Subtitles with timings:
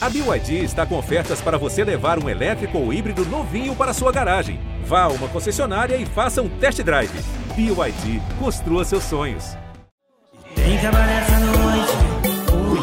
[0.00, 4.12] A BYD está com ofertas para você levar um elétrico ou híbrido novinho para sua
[4.12, 4.60] garagem.
[4.84, 7.10] Vá a uma concessionária e faça um test drive.
[7.56, 9.56] BYD, construa seus sonhos.
[10.54, 11.92] Tem cabaré essa noite.
[12.54, 12.80] Ui,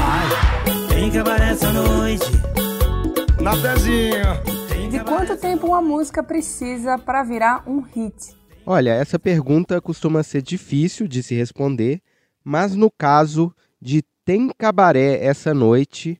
[0.00, 0.88] ai.
[0.88, 2.26] Tem cabaré essa noite.
[3.40, 4.42] Na pezinha.
[4.90, 8.36] De quanto tempo uma música precisa para virar um hit?
[8.66, 12.02] Olha, essa pergunta costuma ser difícil de se responder,
[12.42, 16.19] mas no caso de Tem Cabaré essa noite,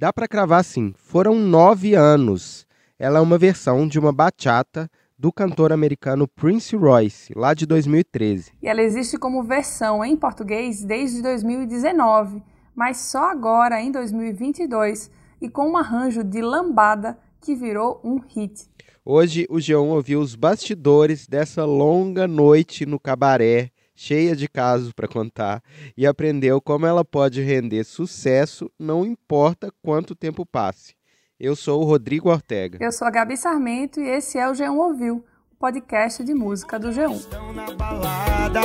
[0.00, 0.94] dá para cravar sim.
[0.96, 2.66] Foram nove anos.
[2.98, 8.50] Ela é uma versão de uma bachata do cantor americano Prince Royce, lá de 2013.
[8.62, 12.42] E ela existe como versão em português desde 2019,
[12.74, 18.70] mas só agora, em 2022, e com um arranjo de lambada que virou um hit.
[19.04, 25.06] Hoje o G1 ouviu os bastidores dessa longa noite no cabaré, cheia de casos para
[25.06, 25.62] contar,
[25.94, 30.94] e aprendeu como ela pode render sucesso, não importa quanto tempo passe.
[31.38, 32.78] Eu sou o Rodrigo Ortega.
[32.80, 35.16] Eu sou a Gabi Sarmento e esse é o G1 Ouviu,
[35.52, 37.14] o podcast de música do G1.
[37.14, 38.60] Estão na balada,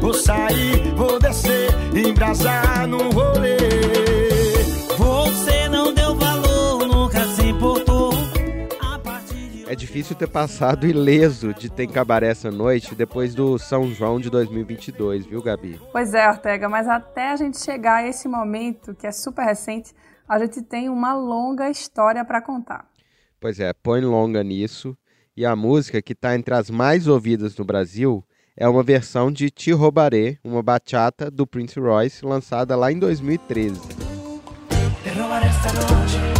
[0.00, 4.15] vou sair, vou descer, embrasar no rolê.
[9.76, 15.26] Difícil ter passado ileso de Tem Cabaré essa noite depois do São João de 2022,
[15.26, 15.78] viu, Gabi?
[15.92, 19.92] Pois é, Ortega, mas até a gente chegar a esse momento, que é super recente,
[20.26, 22.86] a gente tem uma longa história para contar.
[23.38, 24.96] Pois é, põe longa nisso.
[25.36, 28.24] E a música que está entre as mais ouvidas no Brasil
[28.56, 33.78] é uma versão de Te Roubaré, uma bachata do Prince Royce, lançada lá em 2013.
[35.02, 36.18] Te robaré esta noche.
[36.18, 36.35] Te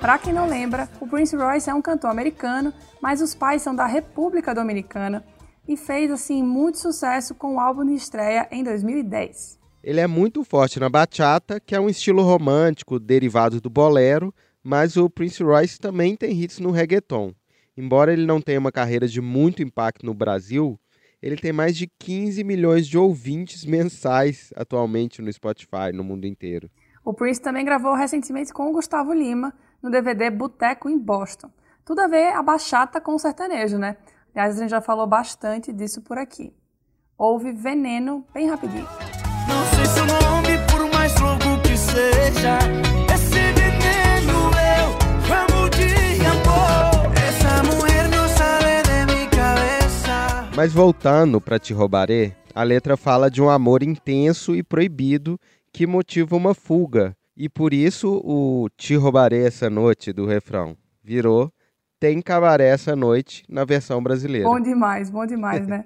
[0.00, 3.76] Para quem não lembra, o Prince Royce é um cantor americano, mas os pais são
[3.76, 5.22] da República Dominicana
[5.68, 9.58] e fez assim muito sucesso com o álbum de estreia em 2010.
[9.84, 14.34] Ele é muito forte na bachata, que é um estilo romântico derivado do bolero,
[14.64, 17.34] mas o Prince Royce também tem hits no reggaeton.
[17.76, 20.80] Embora ele não tenha uma carreira de muito impacto no Brasil,
[21.20, 26.70] ele tem mais de 15 milhões de ouvintes mensais atualmente no Spotify, no mundo inteiro.
[27.04, 31.50] O Prince também gravou recentemente com o Gustavo Lima no DVD Boteco em Boston.
[31.84, 33.96] Tudo a ver a bachata com o sertanejo, né?
[34.34, 36.54] Aliás, a gente já falou bastante disso por aqui.
[37.18, 38.86] Houve Veneno bem rapidinho.
[39.48, 42.58] Não sei seu nome, por mais louco que seja.
[43.12, 44.88] Esse veneno eu
[45.34, 47.12] amo de amor.
[47.16, 50.48] Essa mulher não sai de minha cabeça.
[50.56, 55.38] Mas voltando para Te Roubaré, a letra fala de um amor intenso e proibido
[55.72, 57.16] que motiva uma fuga.
[57.36, 61.52] E por isso o Te Roubaré essa noite do refrão virou
[61.98, 64.48] Tem Cabaré essa noite na versão brasileira.
[64.48, 65.84] Bom demais, bom demais, né?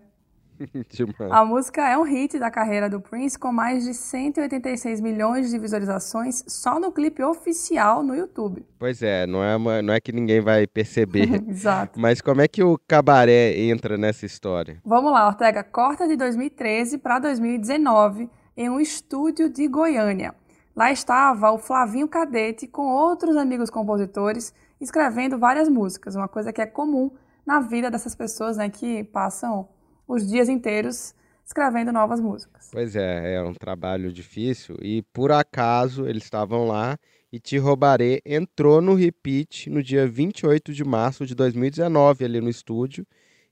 [0.89, 1.33] Demais.
[1.33, 5.59] A música é um hit da carreira do Prince com mais de 186 milhões de
[5.59, 8.65] visualizações só no clipe oficial no YouTube.
[8.79, 11.43] Pois é, não é, uma- não é que ninguém vai perceber.
[11.51, 11.99] Exato.
[11.99, 14.79] Mas como é que o cabaré entra nessa história?
[14.85, 20.37] Vamos lá, Ortega, corta de 2013 para 2019 em um estúdio de Goiânia.
[20.75, 26.61] Lá estava o Flavinho Cadete com outros amigos compositores escrevendo várias músicas, uma coisa que
[26.61, 27.13] é comum
[27.47, 29.69] na vida dessas pessoas né, que passam
[30.07, 31.15] os dias inteiros
[31.45, 32.71] escrevendo novas músicas.
[32.73, 36.99] Pois é, é um trabalho difícil e por acaso eles estavam lá
[37.33, 42.49] e Te Roubaré entrou no repeat no dia 28 de março de 2019 ali no
[42.49, 43.07] estúdio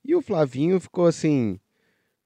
[0.04, 1.60] e o Flavinho ficou assim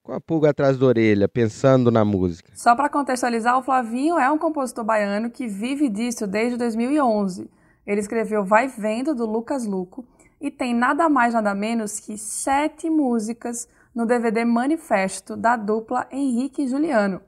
[0.07, 2.49] com a pulga atrás da orelha pensando na música.
[2.55, 7.49] Só para contextualizar, o Flavinho é um compositor baiano que vive disso desde 2011.
[7.85, 10.05] Ele escreveu Vai Vendo, do Lucas Luco,
[10.39, 16.61] e tem nada mais, nada menos que sete músicas no DVD Manifesto da dupla Henrique
[16.61, 17.21] e Juliano.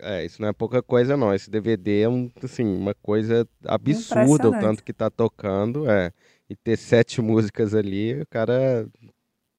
[0.00, 4.48] É, isso não é pouca coisa não, esse DVD é um, assim, uma coisa absurda
[4.48, 6.10] o tanto que tá tocando, é.
[6.50, 8.88] E ter sete músicas ali, o cara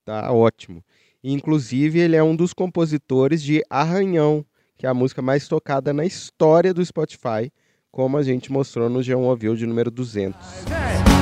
[0.03, 0.83] tá ótimo.
[1.23, 4.45] Inclusive, ele é um dos compositores de Arranhão,
[4.77, 7.51] que é a música mais tocada na história do Spotify,
[7.91, 10.39] como a gente mostrou no G1 Ouviu de número 200.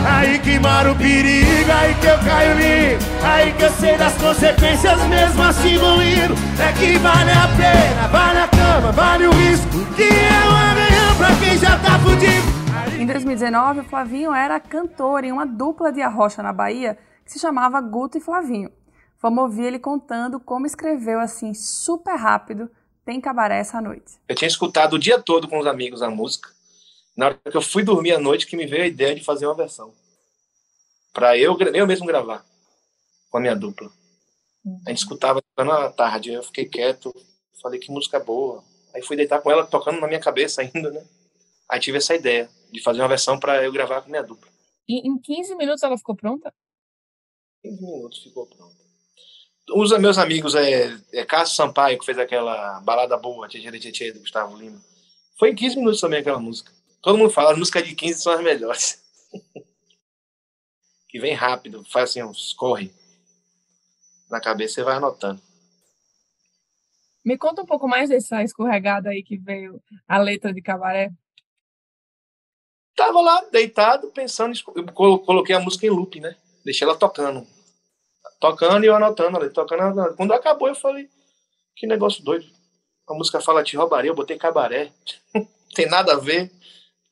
[0.06, 3.04] Aí que mora o perigo, aí que eu caio lindo.
[3.24, 6.36] Aí que eu sei das consequências, mesmo assim vou indo.
[6.62, 9.68] É que vale a pena, vale a cama, vale o risco.
[9.96, 13.02] Que é arranhão pra quem já tá fudido.
[13.02, 17.40] Em 2019, o Flavinho era cantor em uma dupla de arrocha na Bahia que se
[17.40, 18.70] chamava Guto e Flavinho.
[19.22, 22.70] Vamos ouvir ele contando como escreveu assim super rápido
[23.04, 24.20] Tem Cabaré essa noite.
[24.28, 26.50] Eu tinha escutado o dia todo com os amigos a música.
[27.16, 29.48] Na hora que eu fui dormir à noite, que me veio a ideia de fazer
[29.48, 29.92] uma versão.
[31.14, 32.46] Pra eu, eu mesmo gravar.
[33.30, 33.92] com a minha dupla.
[34.86, 37.14] A gente escutava na tarde, eu fiquei quieto,
[37.62, 38.64] falei que música boa.
[38.94, 41.06] Aí fui deitar com ela tocando na minha cabeça ainda, né?
[41.70, 44.50] Aí tive essa ideia de fazer uma versão para eu gravar com minha dupla.
[44.88, 46.54] E em 15 minutos ela ficou pronta?
[47.64, 48.87] 15 minutos ficou pronta.
[49.70, 53.60] Os meus amigos, é, é Cássio Sampaio, que fez aquela balada boa, Tchê
[53.92, 54.82] Tchê do Gustavo Lima.
[55.38, 56.72] Foi em 15 minutos também aquela música.
[57.02, 59.04] Todo mundo fala, as músicas de 15 são as melhores.
[61.08, 62.94] que vem rápido, faz assim, uns corre.
[64.30, 65.42] Na cabeça você vai anotando.
[67.24, 71.12] Me conta um pouco mais dessa escorregada aí que veio a letra de cabaré.
[72.96, 76.36] Tava lá deitado, pensando, eu coloquei a música em loop, né?
[76.64, 77.46] Deixei ela tocando.
[78.40, 80.16] Tocando e eu anotando ali, tocando, anotando.
[80.16, 81.10] Quando acabou, eu falei,
[81.76, 82.46] que negócio doido.
[83.08, 84.92] A música fala te roubaria, eu botei cabaré.
[85.74, 86.52] Tem nada a ver.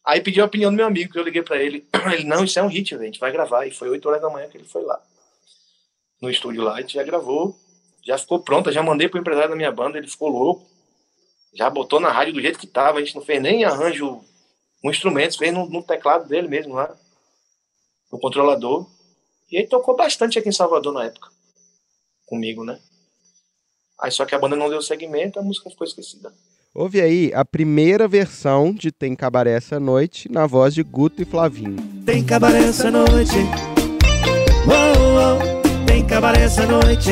[0.05, 1.87] Aí pedi a opinião do meu amigo, que eu liguei para ele.
[2.13, 3.65] Ele, não, isso é um hit, a gente vai gravar.
[3.65, 5.01] E foi 8 horas da manhã que ele foi lá.
[6.21, 7.55] No estúdio lá, a gente já gravou.
[8.03, 10.67] Já ficou pronta, já mandei pro empresário da minha banda, ele ficou louco.
[11.55, 14.23] Já botou na rádio do jeito que tava, a gente não fez nem arranjo
[14.83, 16.95] um instrumento, fez no, no teclado dele mesmo lá,
[18.11, 18.85] no controlador.
[19.51, 21.29] E aí tocou bastante aqui em Salvador na época,
[22.25, 22.79] comigo, né?
[23.99, 26.33] Aí só que a banda não deu segmento, a música ficou esquecida.
[26.73, 31.25] Ouve aí a primeira versão de Tem Cabaré essa noite, na voz de Guto e
[31.25, 31.77] Flavinho.
[32.05, 33.37] Tem cabaré essa noite,
[34.67, 35.85] oh, oh.
[35.85, 37.11] tem cabaré essa noite,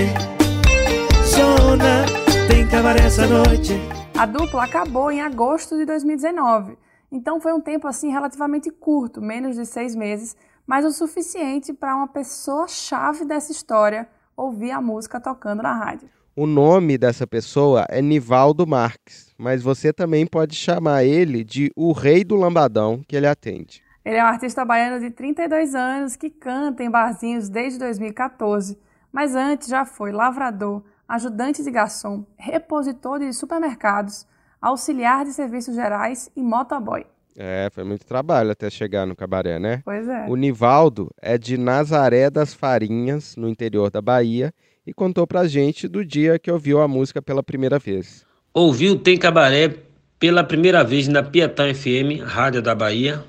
[1.26, 2.06] Zona,
[2.50, 3.74] tem cabaré essa noite.
[4.18, 6.78] A dupla acabou em agosto de 2019,
[7.10, 11.96] então foi um tempo assim relativamente curto, menos de seis meses, mas o suficiente para
[11.96, 16.10] uma pessoa-chave dessa história ouvir a música tocando na rádio.
[16.36, 21.92] O nome dessa pessoa é Nivaldo Marques, mas você também pode chamar ele de o
[21.92, 23.84] Rei do Lambadão que ele atende.
[24.04, 28.80] Ele é um artista baiano de 32 anos que canta em barzinhos desde 2014,
[29.12, 34.26] mas antes já foi lavrador, ajudante de garçom, repositor de supermercados,
[34.60, 37.06] auxiliar de serviços gerais e motoboy.
[37.38, 39.82] É, foi muito trabalho até chegar no cabaré, né?
[39.84, 40.26] Pois é.
[40.28, 44.54] O Nivaldo é de Nazaré das Farinhas, no interior da Bahia,
[44.86, 48.26] e contou pra gente do dia que ouviu a música pela primeira vez.
[48.54, 49.76] Ouviu Tem Cabaré
[50.20, 53.24] pela primeira vez na Piatã FM, Rádio da Bahia.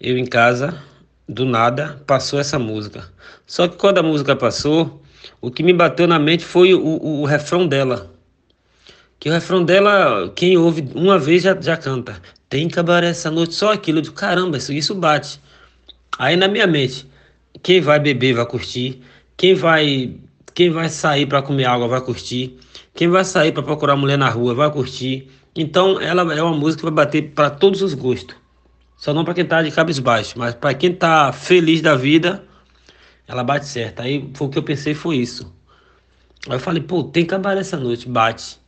[0.00, 0.80] Eu em casa,
[1.28, 3.08] do nada, passou essa música.
[3.46, 5.02] Só que quando a música passou,
[5.40, 8.10] o que me bateu na mente foi o, o, o refrão dela.
[9.20, 12.20] Que o refrão dela, quem ouve uma vez já, já canta.
[12.48, 14.00] Tem cabaré essa noite, só aquilo.
[14.00, 15.38] de caramba, isso, isso bate.
[16.18, 17.06] Aí na minha mente,
[17.62, 19.02] quem vai beber vai curtir.
[19.36, 20.14] Quem vai
[20.54, 22.58] quem vai sair para comer água vai curtir.
[22.94, 25.28] Quem vai sair para procurar mulher na rua vai curtir.
[25.54, 28.36] Então, ela é uma música que vai bater para todos os gostos.
[28.96, 32.44] Só não para quem tá de cabisbaixo, mas para quem tá feliz da vida,
[33.26, 34.00] ela bate certo.
[34.00, 35.52] Aí foi o que eu pensei foi isso.
[36.46, 38.58] Aí eu falei, pô, tem cabaré essa noite, bate.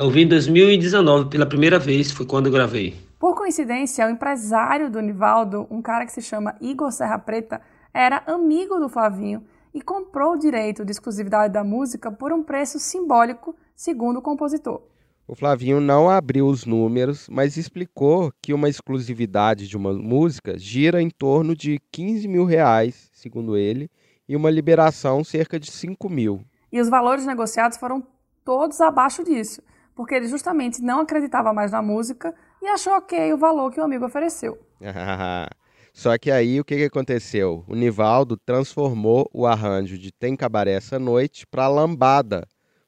[0.00, 2.94] Eu vi em 2019 pela primeira vez, foi quando eu gravei.
[3.18, 7.60] Por coincidência, o empresário do Nivaldo, um cara que se chama Igor Serra Preta,
[7.92, 9.42] era amigo do Flavinho
[9.74, 14.82] e comprou o direito de exclusividade da música por um preço simbólico, segundo o compositor.
[15.26, 21.02] O Flavinho não abriu os números, mas explicou que uma exclusividade de uma música gira
[21.02, 23.90] em torno de 15 mil reais, segundo ele,
[24.28, 26.40] e uma liberação cerca de 5 mil.
[26.70, 28.00] E os valores negociados foram
[28.44, 29.60] todos abaixo disso,
[29.98, 33.82] porque ele justamente não acreditava mais na música e achou ok o valor que o
[33.82, 34.56] amigo ofereceu.
[35.92, 37.64] Só que aí o que, que aconteceu?
[37.66, 42.46] O Nivaldo transformou o arranjo de Tem Cabaré essa noite para Lambada,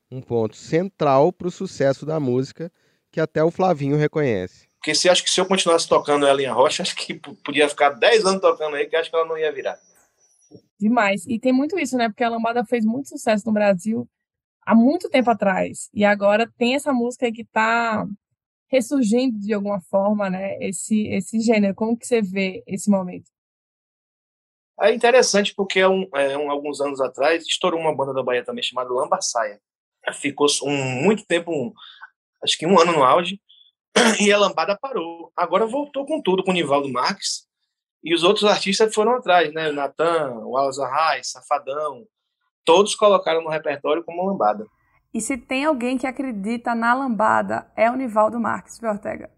[0.09, 2.71] um ponto central para o sucesso da música
[3.11, 4.69] que até o Flavinho reconhece.
[4.77, 7.15] Porque se acho que se eu continuasse tocando ela em rocha, acho que
[7.45, 9.77] podia ficar 10 anos tocando aí, que acho que ela não ia virar.
[10.79, 11.27] Demais.
[11.27, 12.09] E tem muito isso, né?
[12.09, 14.09] Porque a Lambada fez muito sucesso no Brasil
[14.67, 15.89] há muito tempo atrás.
[15.93, 18.07] E agora tem essa música que está
[18.69, 20.57] ressurgindo de alguma forma, né?
[20.61, 21.75] Esse esse gênero.
[21.75, 23.31] Como que você vê esse momento?
[24.81, 28.63] É interessante porque um, é, um, alguns anos atrás estourou uma banda da Bahia também
[28.63, 29.61] chamada Lambaçaia.
[30.15, 31.73] Ficou um, muito tempo, um,
[32.43, 33.39] acho que um ano no auge,
[34.19, 35.31] e a lambada parou.
[35.37, 37.47] Agora voltou com tudo, com o Nivaldo Marques,
[38.03, 39.71] e os outros artistas foram atrás, né?
[39.71, 42.07] Natan, o Alza Reis, Safadão,
[42.65, 44.67] todos colocaram no repertório como lambada.
[45.13, 49.29] E se tem alguém que acredita na lambada, é o Nivaldo Marques, viu, Ortega?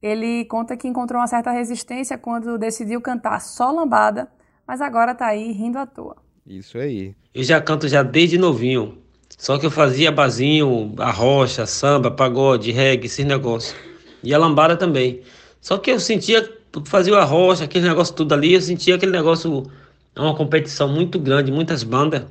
[0.00, 4.28] Ele conta que encontrou uma certa resistência quando decidiu cantar só lambada,
[4.66, 6.16] mas agora tá aí rindo à toa.
[6.46, 7.14] Isso aí.
[7.32, 8.98] Eu já canto já desde novinho.
[9.38, 13.76] Só que eu fazia bazinho, arrocha, samba, pagode, reggae, esses negócios.
[14.22, 15.22] E a lambada também.
[15.60, 16.48] Só que eu sentia,
[16.84, 19.70] fazia o arrocha, aquele negócio tudo ali, eu sentia aquele negócio,
[20.16, 22.24] é uma competição muito grande, muitas bandas.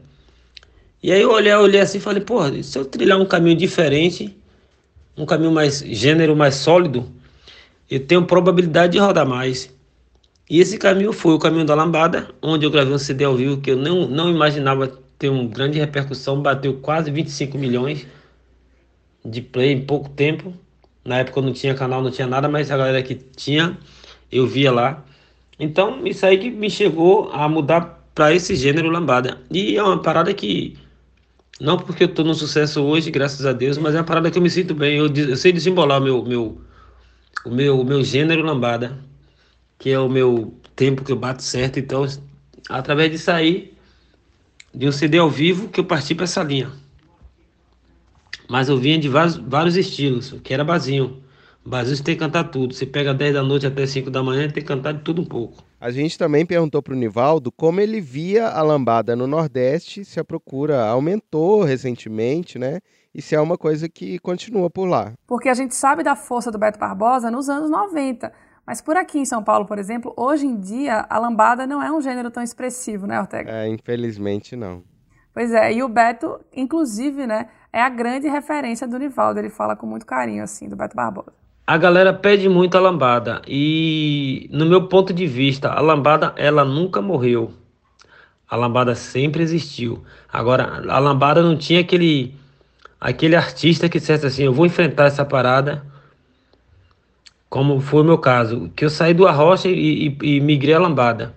[1.03, 4.35] E aí eu olhei, olhei assim e falei, pô, se eu trilhar um caminho diferente,
[5.17, 7.09] um caminho mais gênero, mais sólido,
[7.89, 9.73] eu tenho probabilidade de rodar mais.
[10.49, 13.59] E esse caminho foi o caminho da lambada, onde eu gravei um CD ao vivo
[13.59, 18.05] que eu não, não imaginava ter uma grande repercussão, bateu quase 25 milhões
[19.23, 20.53] de play em pouco tempo.
[21.03, 23.77] Na época eu não tinha canal, não tinha nada, mas a galera que tinha,
[24.31, 25.03] eu via lá.
[25.59, 29.39] Então, isso aí que me chegou a mudar para esse gênero lambada.
[29.49, 30.77] E é uma parada que
[31.61, 34.37] não porque eu tô no sucesso hoje, graças a Deus, mas é uma parada que
[34.37, 34.97] eu me sinto bem.
[34.97, 36.59] Eu, eu sei desembolar meu, meu,
[37.45, 38.97] o meu, meu gênero lambada,
[39.77, 41.77] que é o meu tempo que eu bato certo.
[41.77, 42.03] Então,
[42.67, 43.73] através disso aí,
[44.73, 46.71] de um CD ao vivo, que eu parti para essa linha.
[48.49, 51.21] Mas eu vinha de vários, vários estilos, que era basinho.
[51.63, 52.73] Basinho você tem que cantar tudo.
[52.73, 55.25] Você pega 10 da noite até 5 da manhã, tem que cantar de tudo um
[55.25, 55.63] pouco.
[55.79, 60.19] A gente também perguntou para o Nivaldo como ele via a lambada no Nordeste, se
[60.19, 62.79] a procura aumentou recentemente, né?
[63.13, 65.13] E se é uma coisa que continua por lá.
[65.27, 68.31] Porque a gente sabe da força do Beto Barbosa nos anos 90.
[68.65, 71.91] Mas por aqui em São Paulo, por exemplo, hoje em dia a lambada não é
[71.91, 73.51] um gênero tão expressivo, né, Ortega?
[73.51, 74.83] É, infelizmente não.
[75.33, 79.39] Pois é, e o Beto, inclusive, né, é a grande referência do Nivaldo.
[79.39, 81.40] Ele fala com muito carinho, assim, do Beto Barbosa.
[81.65, 86.65] A galera pede muito a lambada e, no meu ponto de vista, a lambada ela
[86.65, 87.53] nunca morreu.
[88.49, 90.03] A lambada sempre existiu.
[90.31, 92.35] Agora, a lambada não tinha aquele
[92.99, 95.83] aquele artista que dissesse assim, eu vou enfrentar essa parada,
[97.49, 100.79] como foi o meu caso, que eu saí do Arrocha e, e, e migrei a
[100.79, 101.33] lambada.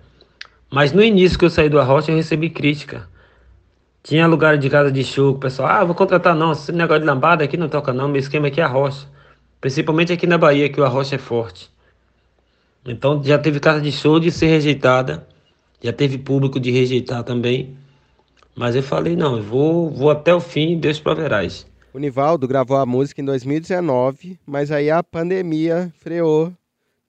[0.71, 3.09] Mas no início que eu saí do Arrocha, eu recebi crítica.
[4.03, 7.07] Tinha lugar de casa de show, o pessoal, ah, vou contratar não, esse negócio de
[7.07, 9.07] lambada aqui não toca não, meu esquema aqui é Arrocha.
[9.59, 11.69] Principalmente aqui na Bahia, que o arrocha é forte.
[12.85, 15.27] Então já teve casa de show de ser rejeitada,
[15.81, 17.75] já teve público de rejeitar também.
[18.55, 21.67] Mas eu falei, não, eu vou, vou até o fim, Deus proverás.
[21.93, 26.53] O Nivaldo gravou a música em 2019, mas aí a pandemia freou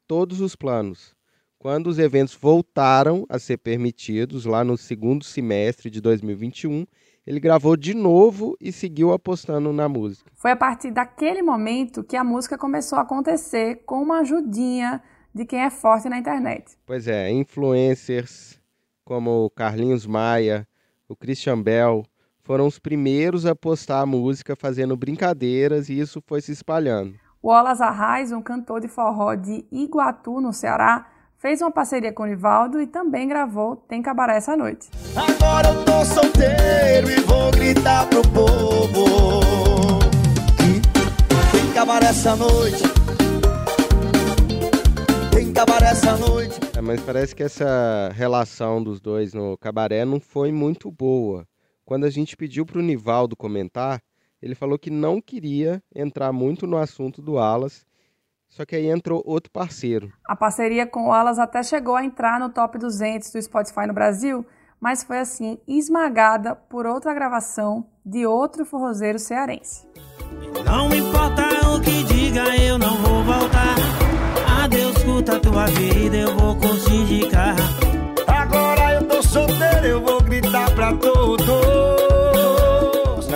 [0.07, 1.15] todos os planos.
[1.59, 6.87] Quando os eventos voltaram a ser permitidos, lá no segundo semestre de 2021,
[7.27, 10.31] ele gravou de novo e seguiu apostando na música.
[10.35, 15.03] Foi a partir daquele momento que a música começou a acontecer com uma ajudinha
[15.35, 16.79] de quem é forte na internet.
[16.87, 18.61] Pois é, influencers
[19.05, 20.67] como o Carlinhos Maia,
[21.09, 22.05] o Christian Bell,
[22.43, 27.15] foram os primeiros a postar a música fazendo brincadeiras e isso foi se espalhando.
[27.43, 31.07] O Olas Arraes, um cantor de forró de Iguatu, no Ceará,
[31.39, 34.89] fez uma parceria com o Nivaldo e também gravou Tem Cabaré essa noite.
[35.15, 40.01] Agora eu tô solteiro e vou gritar pro povo
[41.53, 42.83] Tem cabaré essa noite
[45.31, 50.21] Tem cabaré essa noite é, Mas parece que essa relação dos dois no cabaré não
[50.21, 51.47] foi muito boa.
[51.85, 54.03] Quando a gente pediu pro Nivaldo comentar,
[54.43, 57.85] ele falou que não queria entrar muito no assunto do Alas
[58.49, 60.13] só que aí entrou outro parceiro.
[60.27, 63.93] A parceria com o Alas até chegou a entrar no top 200 do Spotify no
[63.93, 64.47] Brasil,
[64.81, 69.87] mas foi assim esmagada por outra gravação de outro forrozeiro cearense.
[70.65, 73.77] Não importa o que diga, eu não vou voltar.
[74.63, 77.29] Adeus, curta tua vida, eu vou conseguir.
[78.27, 81.96] Agora eu tô solteiro, eu vou gritar pra todos.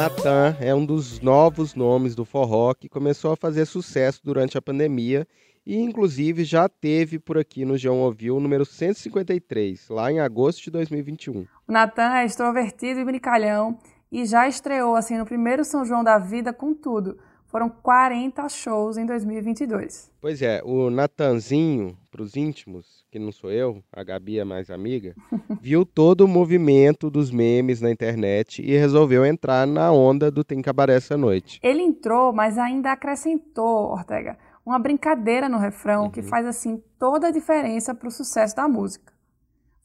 [0.01, 4.63] Natan é um dos novos nomes do forró que começou a fazer sucesso durante a
[4.63, 5.29] pandemia
[5.67, 10.63] e inclusive já teve por aqui no João Ouviu o número 153, lá em agosto
[10.63, 11.47] de 2021.
[11.69, 13.79] O Natan é extrovertido e brincalhão
[14.11, 17.19] e já estreou assim no primeiro São João da vida com tudo.
[17.51, 20.09] Foram 40 shows em 2022.
[20.21, 24.71] Pois é, o Natanzinho, para os íntimos, que não sou eu, a Gabi é mais
[24.71, 25.17] amiga,
[25.61, 30.63] viu todo o movimento dos memes na internet e resolveu entrar na onda do Tem
[30.63, 31.59] Cabaré essa noite.
[31.61, 36.11] Ele entrou, mas ainda acrescentou, Ortega, uma brincadeira no refrão uhum.
[36.11, 39.13] que faz assim toda a diferença para o sucesso da música.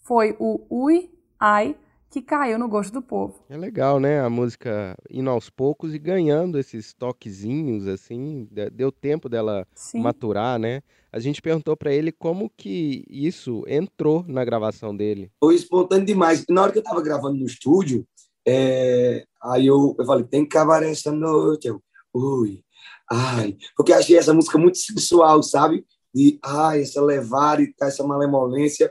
[0.03, 1.75] Foi o ui, ai,
[2.15, 3.43] que caiu no gosto do povo.
[3.49, 4.21] É legal, né?
[4.21, 9.99] A música indo aos poucos e ganhando esses toquezinhos, assim, deu tempo dela Sim.
[9.99, 10.81] maturar, né?
[11.11, 15.29] A gente perguntou para ele como que isso entrou na gravação dele.
[15.41, 16.45] Foi espontâneo demais.
[16.49, 18.07] Na hora que eu tava gravando no estúdio,
[18.47, 19.25] é...
[19.43, 21.67] aí eu, eu falei, tem cabaré essa noite.
[21.67, 21.81] Eu,
[22.13, 22.63] ui,
[23.11, 23.57] ai.
[23.75, 25.85] Porque achei essa música muito sensual, sabe?
[26.13, 28.89] De, ai, essa levar e essa malemolência.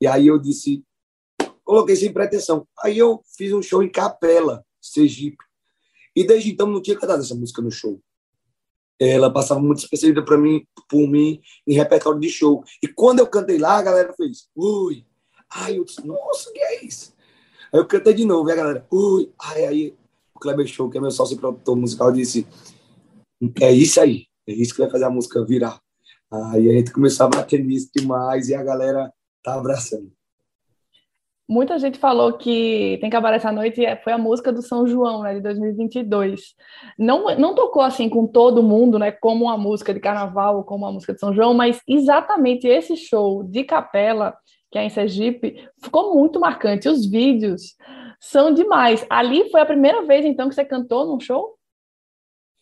[0.00, 0.82] E aí eu disse,
[1.72, 2.68] Coloquei sem pretensão.
[2.84, 5.42] Aí eu fiz um show em Capela, Sergipe.
[6.14, 7.98] E desde então não tinha cantado essa música no show.
[9.00, 12.62] Ela passava muito despercebida para mim, por mim, em repertório de show.
[12.82, 15.06] E quando eu cantei lá, a galera fez, ui,
[15.50, 17.14] ai, eu disse, nossa, que é isso?
[17.72, 19.96] Aí eu cantei de novo, e a galera, ui, ai, aí
[20.34, 22.46] o Kleber Show, que é meu sócio produtor musical, disse:
[23.62, 25.80] é isso aí, é isso que vai fazer a música virar.
[26.30, 29.10] Aí a gente começou a bater nisso demais e a galera
[29.42, 30.12] tá abraçando.
[31.48, 35.34] Muita gente falou que Tem Cabaré essa noite foi a música do São João, né,
[35.34, 36.54] de 2022.
[36.98, 40.84] Não, não tocou assim com todo mundo, né, como uma música de carnaval ou como
[40.84, 44.34] uma música de São João, mas exatamente esse show de capela,
[44.70, 46.88] que é em Sergipe, ficou muito marcante.
[46.88, 47.74] Os vídeos
[48.20, 49.04] são demais.
[49.10, 51.58] Ali foi a primeira vez, então, que você cantou num show?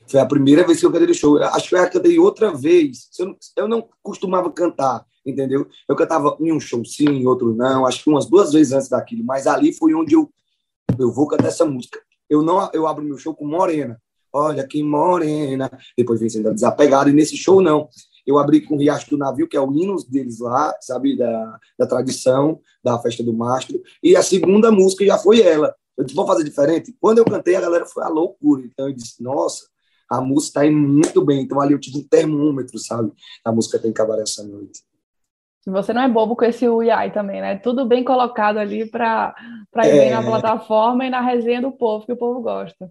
[0.09, 1.39] Foi a primeira vez que eu cantei no show.
[1.39, 3.09] Acho que eu cantei outra vez.
[3.19, 5.67] Eu não, eu não costumava cantar, entendeu?
[5.89, 7.87] Eu cantava em um show sim, em outro não.
[7.87, 9.25] Acho que umas duas vezes antes daquilo.
[9.25, 10.31] Mas ali foi onde eu,
[10.99, 12.00] eu vou cantar essa música.
[12.29, 14.00] Eu não, eu abro meu show com Morena.
[14.33, 15.71] Olha que morena.
[15.97, 17.11] Depois vem sendo desapegado.
[17.11, 17.89] E nesse show, não.
[18.27, 21.17] Eu abri com o Riacho do Navio, que é o hino deles lá, sabe?
[21.17, 23.81] Da, da tradição, da festa do mastro.
[24.03, 25.75] E a segunda música já foi ela.
[25.97, 26.95] Eu disse, vou fazer diferente.
[27.00, 28.62] Quando eu cantei, a galera foi a loucura.
[28.65, 29.67] Então eu disse, nossa,
[30.09, 31.43] a música está indo muito bem.
[31.43, 33.12] Então ali eu tive um termômetro, sabe?
[33.45, 34.81] A música tem que acabar essa noite.
[35.71, 37.57] Você não é bobo com esse UIAI também, né?
[37.57, 39.35] Tudo bem colocado ali para
[39.77, 39.93] ir é...
[39.93, 42.91] bem na plataforma e na resenha do povo, que o povo gosta.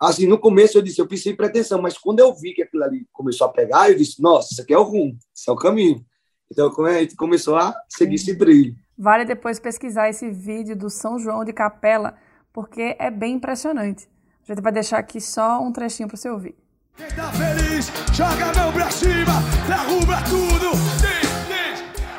[0.00, 2.84] Assim, no começo eu disse, eu pensei em pretensão, mas quando eu vi que aquilo
[2.84, 5.56] ali começou a pegar, eu disse, nossa, isso aqui é o rumo, isso é o
[5.56, 6.04] caminho.
[6.50, 8.74] Então a gente começou a seguir esse trilho.
[8.96, 12.14] Vale depois pesquisar esse vídeo do São João de Capela,
[12.52, 14.08] porque é bem impressionante.
[14.48, 16.54] A gente vai deixar aqui só um trechinho para você ouvir.
[16.96, 21.25] Quem tá feliz, joga a mão pra cima, derruba tudo, diz.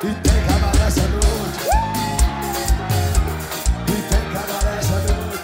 [0.00, 0.14] tem
[0.46, 1.66] cabaré essa noite.
[3.88, 5.42] E tem cabaré essa noite.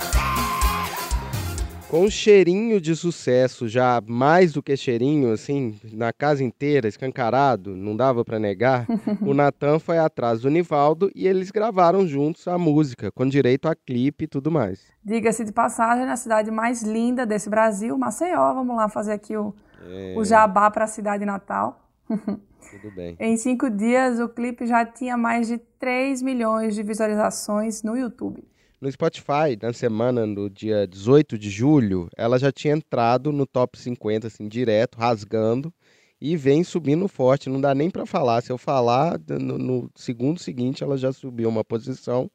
[1.90, 7.74] Com um cheirinho de sucesso, já mais do que cheirinho, assim, na casa inteira, escancarado,
[7.74, 8.86] não dava para negar,
[9.20, 13.74] o Natan foi atrás do Nivaldo e eles gravaram juntos a música, com direito a
[13.74, 14.86] clipe e tudo mais.
[15.04, 18.54] Diga-se de passagem, na cidade mais linda desse Brasil, Maceió.
[18.54, 19.52] Vamos lá fazer aqui o,
[19.84, 20.14] é...
[20.16, 21.80] o jabá para a cidade natal.
[22.80, 23.16] Tudo bem.
[23.20, 28.42] em cinco dias, o clipe já tinha mais de 3 milhões de visualizações no YouTube.
[28.80, 33.78] No Spotify, na semana do dia 18 de julho, ela já tinha entrado no top
[33.78, 35.72] 50, assim, direto, rasgando,
[36.20, 37.48] e vem subindo forte.
[37.48, 38.42] Não dá nem para falar.
[38.42, 42.30] Se eu falar, no, no segundo seguinte, ela já subiu uma posição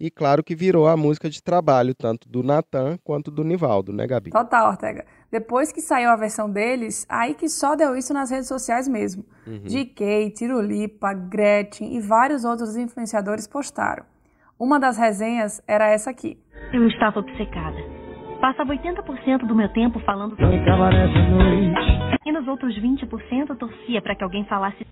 [0.00, 4.06] e claro que virou a música de trabalho, tanto do Natan quanto do Nivaldo, né,
[4.06, 4.30] Gabi?
[4.30, 5.04] Total, Ortega.
[5.30, 9.24] Depois que saiu a versão deles, aí que só deu isso nas redes sociais mesmo.
[9.46, 9.62] Uhum.
[9.64, 14.04] GK, Tirulipa, Gretchen e vários outros influenciadores postaram.
[14.58, 16.38] Uma das resenhas era essa aqui.
[16.72, 17.76] Eu estava obcecada.
[18.40, 20.56] Passava 80% do meu tempo falando sobre
[22.24, 24.86] E nos outros 20% torcia para que alguém falasse.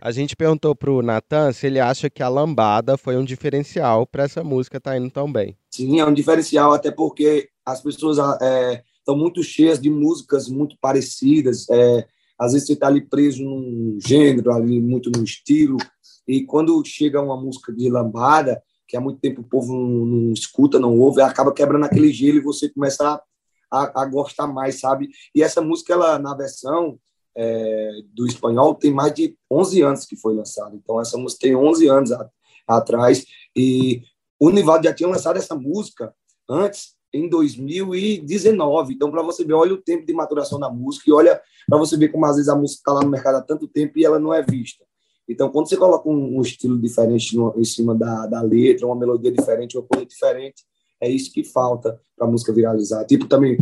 [0.00, 4.22] A gente perguntou pro Natan se ele acha que a lambada foi um diferencial para
[4.22, 5.56] essa música estar tá indo tão bem.
[5.70, 10.76] Sim, é um diferencial, até porque as pessoas estão é, muito cheias de músicas muito
[10.80, 11.68] parecidas.
[11.68, 12.06] É,
[12.38, 15.76] às vezes você está ali preso num gênero, ali muito no estilo,
[16.28, 20.32] e quando chega uma música de lambada, que há muito tempo o povo não, não
[20.32, 23.20] escuta, não ouve, acaba quebrando aquele gelo e você começa a,
[23.70, 25.08] a, a gostar mais, sabe?
[25.34, 26.98] E essa música, ela na versão,
[27.40, 30.74] é, do espanhol tem mais de 11 anos que foi lançado.
[30.74, 32.28] Então, essa música tem 11 anos a,
[32.66, 33.24] atrás.
[33.54, 34.02] E
[34.40, 36.12] o Nivaldo já tinha lançado essa música
[36.50, 38.92] antes, em 2019.
[38.92, 41.96] Então, para você ver, olha o tempo de maturação da música e olha para você
[41.96, 44.18] ver como às vezes a música está lá no mercado há tanto tempo e ela
[44.18, 44.84] não é vista.
[45.28, 48.96] Então, quando você coloca um, um estilo diferente no, em cima da, da letra, uma
[48.96, 50.64] melodia diferente, uma coisa diferente,
[51.00, 53.04] é isso que falta para a música viralizar.
[53.04, 53.56] Tipo, também,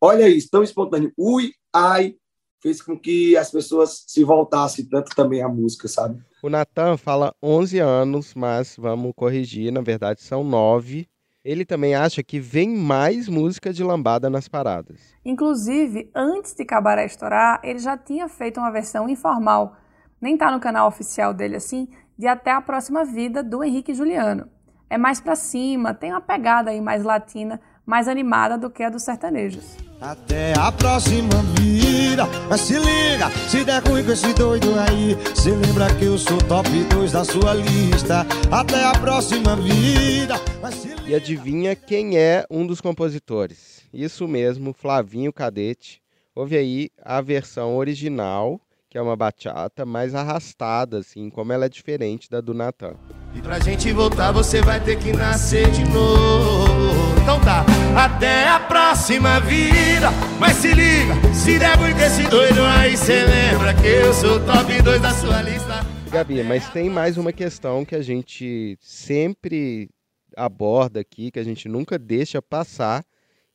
[0.00, 1.12] olha isso, tão espontâneo.
[1.18, 2.16] Ui, ai,
[2.62, 6.22] fez com que as pessoas se voltassem tanto também à música, sabe?
[6.42, 11.08] O Natan fala 11 anos, mas vamos corrigir, na verdade são 9.
[11.44, 15.00] Ele também acha que vem mais música de lambada nas paradas.
[15.24, 19.76] Inclusive, antes de Cabaré estourar, ele já tinha feito uma versão informal,
[20.20, 24.48] nem tá no canal oficial dele assim, de Até a Próxima Vida, do Henrique Juliano.
[24.88, 28.90] É mais pra cima, tem uma pegada aí mais latina, mais animada do que a
[28.90, 29.76] dos sertanejos.
[30.02, 35.52] Até a próxima vida, mas se liga, se der ruim com esse doido aí, se
[35.52, 38.26] lembra que eu sou top 2 da sua lista.
[38.50, 41.08] Até a próxima vida, mas se liga.
[41.08, 43.82] E adivinha quem é um dos compositores?
[43.94, 46.02] Isso mesmo, Flavinho Cadete.
[46.34, 48.60] Ouve aí a versão original,
[48.90, 52.94] que é uma bachata mais arrastada, assim, como ela é diferente da do Natan.
[53.36, 56.91] E pra gente voltar, você vai ter que nascer de novo.
[57.22, 57.64] Então tá,
[57.96, 60.08] até a próxima vida.
[60.40, 64.82] Mas se liga, se der muito esse doido aí, cê lembra que eu sou top
[64.82, 65.86] 2 da sua lista.
[66.10, 69.88] Gabi, mas tem mais uma questão que a gente sempre
[70.36, 73.04] aborda aqui, que a gente nunca deixa passar,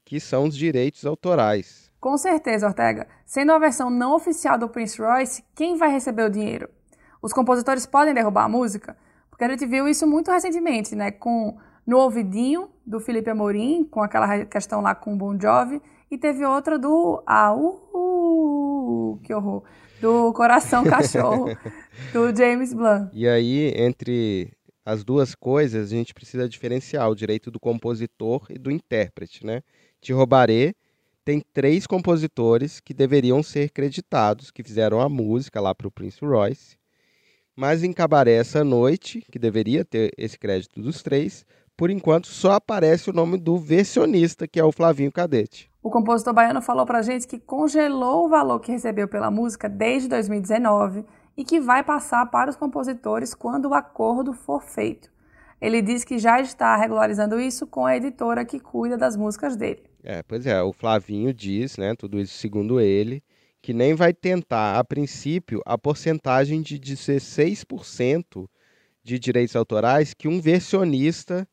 [0.06, 1.91] que são os direitos autorais.
[1.99, 3.06] Com certeza, Ortega.
[3.25, 6.69] Sendo a versão não oficial do Prince Royce, quem vai receber o dinheiro?
[7.21, 8.95] Os compositores podem derrubar a música?
[9.30, 11.12] Porque a gente viu isso muito recentemente, né?
[11.12, 16.17] Com No Ouvidinho, do Felipe Amorim, com aquela questão lá com o Bon Jovi, e
[16.17, 19.63] teve outra do Ah, uh, uh, que horror,
[20.02, 21.47] do Coração Cachorro,
[22.12, 23.10] do James Blunt.
[23.13, 24.52] E aí, entre
[24.86, 29.62] as duas coisas, a gente precisa diferenciar o direito do compositor e do intérprete, né?
[30.02, 30.73] Te Roubaré
[31.23, 36.23] tem três compositores que deveriam ser creditados, que fizeram a música lá para o Prince
[36.23, 36.78] Royce.
[37.56, 41.45] Mas em Cabaré essa noite, que deveria ter esse crédito dos três,
[41.78, 45.70] por enquanto só aparece o nome do versionista, que é o Flavinho Cadete.
[45.84, 50.10] O compositor baiano falou pra gente que congelou o valor que recebeu pela música desde
[50.10, 51.06] 2019
[51.38, 55.12] e que vai passar para os compositores quando o acordo for feito.
[55.62, 59.84] Ele diz que já está regularizando isso com a editora que cuida das músicas dele.
[60.04, 63.24] É, pois é, o Flavinho diz, né, tudo isso segundo ele,
[63.62, 68.48] que nem vai tentar, a princípio, a porcentagem de 16%
[69.04, 71.48] de direitos autorais que um versionista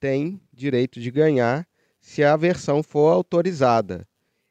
[0.00, 1.66] tem direito de ganhar
[2.00, 4.06] se a versão for autorizada.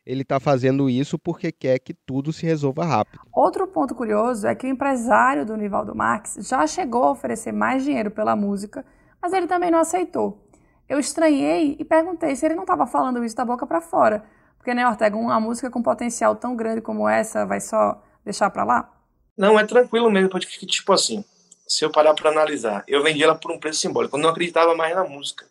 [0.05, 3.21] Ele está fazendo isso porque quer que tudo se resolva rápido.
[3.33, 7.83] Outro ponto curioso é que o empresário do Nivaldo Marques já chegou a oferecer mais
[7.83, 8.85] dinheiro pela música,
[9.19, 10.47] mas ele também não aceitou.
[10.87, 14.23] Eu estranhei e perguntei se ele não estava falando isso da boca para fora,
[14.57, 18.63] porque, né, Ortega, uma música com potencial tão grande como essa vai só deixar para
[18.63, 18.91] lá?
[19.37, 21.23] Não, é tranquilo mesmo, porque, tipo assim,
[21.67, 24.75] se eu parar para analisar, eu vendi ela por um preço simbólico, eu não acreditava
[24.75, 25.45] mais na música.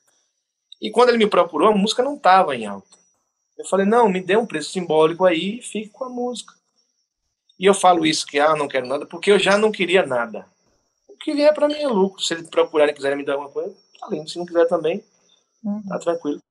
[0.80, 2.98] E quando ele me procurou, a música não estava em alta.
[3.56, 6.52] Eu falei, não, me dê um preço simbólico aí e fique com a música.
[7.58, 10.46] E eu falo isso, que ah, não quero nada, porque eu já não queria nada.
[11.08, 12.22] O que vier para mim é lucro.
[12.22, 14.28] Se eles procurarem e quiserem me dar alguma coisa, tá lindo.
[14.28, 15.02] Se não quiser também,
[15.62, 15.82] uhum.
[15.88, 16.42] tá tranquilo.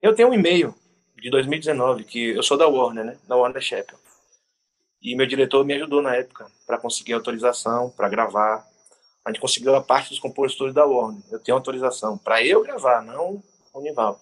[0.00, 0.74] Eu tenho um e-mail
[1.16, 3.18] de 2019, que eu sou da Warner, né?
[3.28, 3.98] Da Warner Chappell.
[5.00, 8.66] E meu diretor me ajudou na época para conseguir autorização, para gravar.
[9.24, 11.22] A gente conseguiu a parte dos compositores da Warner.
[11.30, 14.20] Eu tenho autorização para eu gravar, não o Nival.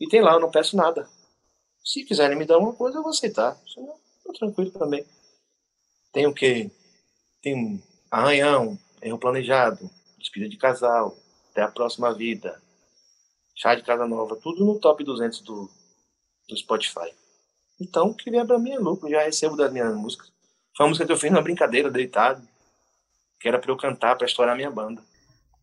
[0.00, 1.08] E tem lá, eu não peço nada.
[1.84, 3.56] Se quiserem me dar uma coisa, eu vou aceitar.
[3.72, 5.06] Senão, tô tranquilo também.
[6.12, 6.70] Tem o quê?
[7.40, 11.16] Tem arranhão, erro planejado, despedida de casal,
[11.50, 12.60] até a próxima vida,
[13.54, 15.70] chá de casa nova, tudo no top 200 do,
[16.48, 17.14] do Spotify.
[17.80, 20.32] Então, o que vier pra mim é lucro, já recebo das minhas músicas.
[20.76, 22.46] Foi uma música que eu fiz na brincadeira, deitado,
[23.38, 25.00] que era pra eu cantar, pra estourar minha banda.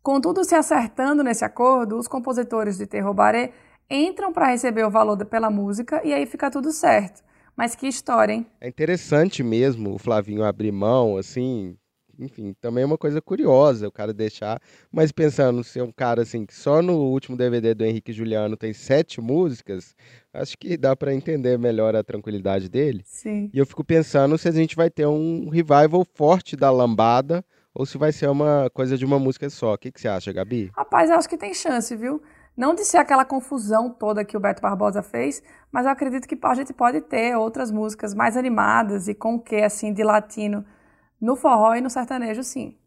[0.02, 3.54] Com tudo se acertando nesse acordo, os compositores de Terror Baré
[3.90, 7.24] entram para receber o valor pela música e aí fica tudo certo.
[7.56, 8.48] Mas que história, hein?
[8.60, 11.78] É interessante mesmo o Flavinho abrir mão, assim,
[12.20, 14.60] enfim, também é uma coisa curiosa o cara deixar,
[14.92, 18.74] mas pensando ser um cara assim que só no último DVD do Henrique Juliano tem
[18.74, 19.96] sete músicas,
[20.34, 23.04] acho que dá para entender melhor a tranquilidade dele.
[23.06, 23.50] Sim.
[23.54, 27.86] E eu fico pensando se a gente vai ter um revival forte da lambada ou
[27.86, 29.74] se vai ser uma coisa de uma música só.
[29.74, 30.72] O que, que você acha, Gabi?
[30.76, 32.22] Rapaz, eu acho que tem chance, viu?
[32.56, 36.38] Não de ser aquela confusão toda que o Beto Barbosa fez, mas eu acredito que
[36.44, 40.64] a gente pode ter outras músicas mais animadas e com o que, assim, de latino
[41.20, 42.78] no forró e no sertanejo, sim.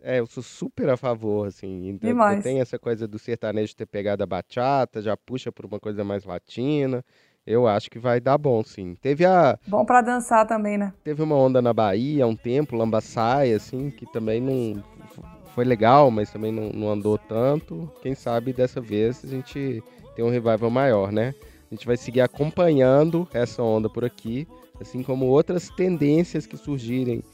[0.00, 1.88] É, eu sou super a favor, assim.
[1.88, 2.42] Então, Demais.
[2.42, 6.24] Tem essa coisa do sertanejo ter pegado a bachata, já puxa por uma coisa mais
[6.24, 7.04] latina.
[7.46, 8.94] Eu acho que vai dar bom, sim.
[9.00, 9.58] Teve a.
[9.66, 10.92] Bom para dançar também, né?
[11.02, 14.82] Teve uma onda na Bahia há um tempo, Lambaçaia, assim, que também não
[15.54, 17.90] foi legal, mas também não, não, andou tanto.
[18.00, 19.82] Quem sabe dessa vez a gente
[20.14, 21.34] tem um revival maior, né?
[21.70, 24.46] A gente vai seguir acompanhando essa onda por aqui,
[24.80, 27.24] assim como outras tendências que surgirem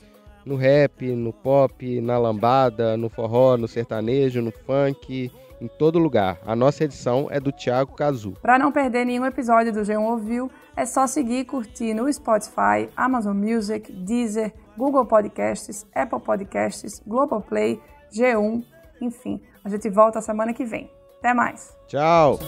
[0.44, 6.38] no rap, no pop, na lambada, no forró, no sertanejo, no funk, em todo lugar.
[6.46, 8.34] A nossa edição é do Thiago Cazu.
[8.42, 12.88] Para não perder nenhum episódio do G1 Ouviu, é só seguir e curtir no Spotify,
[12.96, 17.80] Amazon Music, Deezer, Google Podcasts, Apple Podcasts, Globoplay,
[18.12, 18.64] G1,
[19.00, 19.40] enfim.
[19.64, 20.90] A gente volta semana que vem.
[21.18, 21.76] Até mais.
[21.88, 22.38] Tchau.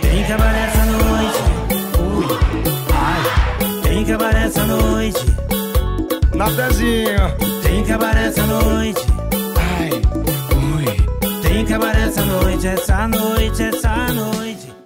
[0.00, 1.38] Tem cabaré essa noite.
[2.02, 2.26] Ui,
[2.92, 3.82] ai.
[3.82, 5.26] Tem cabaré essa noite.
[6.34, 7.36] Na pezinha.
[7.62, 9.00] Tem cabaré essa noite.
[9.56, 10.31] Ai,
[11.52, 11.54] ui.
[11.54, 14.81] Tem cabaré essa noite, essa noite, essa noite.